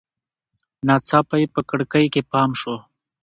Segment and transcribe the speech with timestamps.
[0.87, 2.75] ناڅاپه یې په کړکۍ کې پام شو.